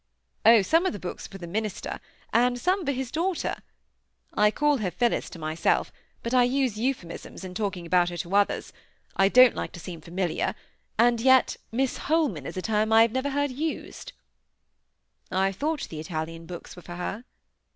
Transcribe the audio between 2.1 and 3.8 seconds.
and some for his daughter.